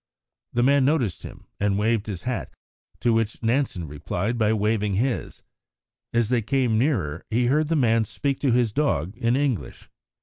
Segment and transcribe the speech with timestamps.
[0.53, 2.49] The man noticed him and waved his hat,
[3.01, 5.43] to which Nansen replied by waving his;
[6.11, 9.91] as they came nearer, he heard the man speak to his dog in English.